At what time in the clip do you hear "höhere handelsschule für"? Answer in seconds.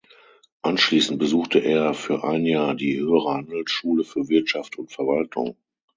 2.99-4.29